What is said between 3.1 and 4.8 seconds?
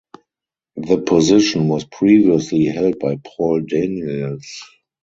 Paul Daniels.